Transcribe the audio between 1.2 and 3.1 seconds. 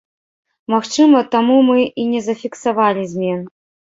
таму мы і не зафіксавалі